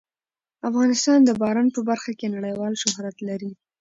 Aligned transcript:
افغانستان 0.69 1.19
د 1.23 1.29
باران 1.41 1.67
په 1.75 1.81
برخه 1.89 2.11
کې 2.19 2.33
نړیوال 2.35 2.73
شهرت 2.83 3.17
لري. 3.29 3.51